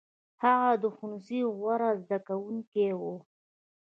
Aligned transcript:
هغه 0.43 0.71
د 0.83 0.85
ښوونځي 0.95 1.41
غوره 1.57 1.91
زده 2.01 2.17
کوونکی 2.27 2.89
و. 2.99 3.01